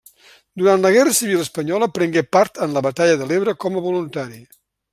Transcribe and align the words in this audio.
Durant 0.61 0.79
la 0.85 0.91
guerra 0.95 1.13
civil 1.17 1.43
espanyola 1.43 1.89
prengué 1.99 2.25
part 2.37 2.57
en 2.67 2.73
la 2.79 2.83
batalla 2.89 3.21
de 3.21 3.29
l'Ebre 3.33 3.55
com 3.65 3.79
a 3.79 3.85
voluntari. 3.91 4.43